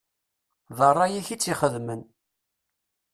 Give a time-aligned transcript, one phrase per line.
[0.77, 2.01] D ṛṛay-ik i tt-ixedmen.